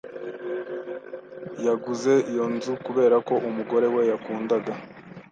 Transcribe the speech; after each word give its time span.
Yaguze 1.65 2.13
iyo 2.31 2.45
nzu 2.53 2.73
kubera 2.85 3.15
ko 3.27 3.33
umugore 3.47 3.87
we 3.95 4.01
yakundaga. 4.11 4.73